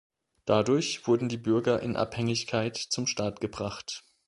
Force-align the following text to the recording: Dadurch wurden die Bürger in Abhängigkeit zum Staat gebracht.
Dadurch 0.45 1.05
wurden 1.05 1.29
die 1.29 1.37
Bürger 1.37 1.79
in 1.81 1.95
Abhängigkeit 1.95 2.75
zum 2.75 3.05
Staat 3.05 3.39
gebracht. 3.39 4.03